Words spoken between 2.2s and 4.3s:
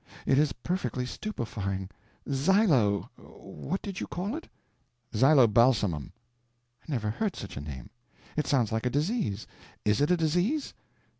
Zylo—what did you